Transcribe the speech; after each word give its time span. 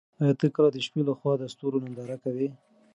ایا 0.21 0.33
ته 0.39 0.47
کله 0.55 0.69
د 0.71 0.77
شپې 0.85 1.01
له 1.09 1.13
خوا 1.19 1.33
د 1.37 1.43
ستورو 1.53 1.83
ننداره 1.83 2.17
کوې؟ 2.23 2.47